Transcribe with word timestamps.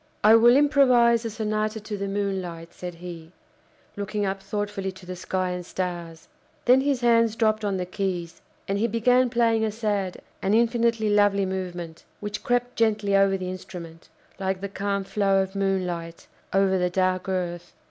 "I 0.23 0.33
will 0.33 0.55
improvise 0.57 1.25
a 1.25 1.29
Sonata 1.29 1.79
to 1.79 1.95
the 1.95 2.07
Moonlight!" 2.07 2.73
said 2.73 2.95
he, 2.95 3.31
looking 3.95 4.25
up 4.25 4.41
thoughtfully 4.41 4.91
to 4.91 5.05
the 5.05 5.15
sky 5.15 5.51
and 5.51 5.63
stars. 5.63 6.27
Then 6.65 6.81
his 6.81 7.01
hands 7.01 7.35
dropped 7.35 7.63
on 7.63 7.77
the 7.77 7.85
keys, 7.85 8.41
and 8.67 8.79
he 8.79 8.87
began 8.87 9.29
playing 9.29 9.63
a 9.63 9.71
sad 9.71 10.17
and 10.41 10.55
infinitely 10.55 11.11
lovely 11.11 11.45
movement, 11.45 12.03
which 12.19 12.41
crept 12.43 12.77
gently 12.77 13.15
over 13.15 13.37
the 13.37 13.51
instrument, 13.51 14.09
like 14.39 14.59
the 14.59 14.69
calm 14.69 15.03
flow 15.03 15.39
of 15.43 15.53
moonlight 15.55 16.25
over 16.51 16.79
the 16.79 16.89
dark 16.89 17.29
earth. 17.29 17.75